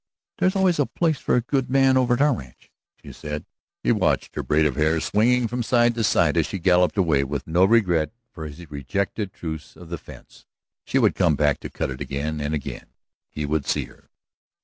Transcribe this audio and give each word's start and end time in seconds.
"There's 0.39 0.55
always 0.55 0.79
a 0.79 0.87
place 0.87 1.19
for 1.19 1.35
a 1.35 1.41
good 1.41 1.69
man 1.69 1.95
over 1.95 2.15
at 2.15 2.21
our 2.21 2.35
ranch," 2.35 2.71
she 2.99 3.11
said. 3.13 3.45
He 3.83 3.91
watched 3.91 4.33
her 4.33 4.41
braid 4.41 4.65
of 4.65 4.75
hair 4.75 4.99
swinging 4.99 5.47
from 5.47 5.61
side 5.61 5.93
to 5.93 6.03
side 6.03 6.37
as 6.37 6.47
she 6.47 6.57
galloped 6.57 6.97
away, 6.97 7.23
with 7.23 7.45
no 7.45 7.65
regret 7.65 8.11
for 8.31 8.47
his 8.47 8.71
rejected 8.71 9.31
truce 9.31 9.75
of 9.75 9.89
the 9.89 9.99
fence. 9.99 10.47
She 10.85 10.97
would 10.97 11.13
come 11.13 11.35
back 11.35 11.59
to 11.59 11.69
cut 11.69 11.91
it 11.91 12.01
again, 12.01 12.41
and 12.41 12.55
again 12.55 12.87
he 13.29 13.45
would 13.45 13.67
see 13.67 13.83
her. 13.85 14.09